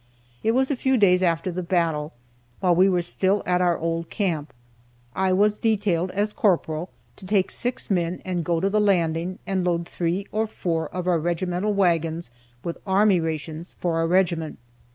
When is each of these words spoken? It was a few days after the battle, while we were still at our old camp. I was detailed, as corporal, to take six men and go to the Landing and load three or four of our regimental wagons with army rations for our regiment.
It 0.41 0.53
was 0.53 0.71
a 0.71 0.75
few 0.75 0.97
days 0.97 1.21
after 1.21 1.51
the 1.51 1.61
battle, 1.61 2.13
while 2.59 2.73
we 2.73 2.89
were 2.89 3.03
still 3.03 3.43
at 3.45 3.61
our 3.61 3.77
old 3.77 4.09
camp. 4.09 4.51
I 5.15 5.31
was 5.31 5.59
detailed, 5.59 6.09
as 6.15 6.33
corporal, 6.33 6.89
to 7.17 7.25
take 7.27 7.51
six 7.51 7.91
men 7.91 8.19
and 8.25 8.43
go 8.43 8.59
to 8.59 8.67
the 8.71 8.81
Landing 8.81 9.37
and 9.45 9.63
load 9.63 9.87
three 9.87 10.25
or 10.31 10.47
four 10.47 10.87
of 10.89 11.05
our 11.07 11.19
regimental 11.19 11.75
wagons 11.75 12.31
with 12.63 12.79
army 12.87 13.19
rations 13.19 13.75
for 13.79 13.97
our 13.97 14.07
regiment. 14.07 14.57